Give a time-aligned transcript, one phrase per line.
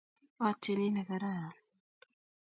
[0.47, 1.55] Atyeni negararan